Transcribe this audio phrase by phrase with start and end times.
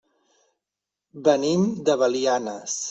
[1.29, 2.79] Venim de Belianes.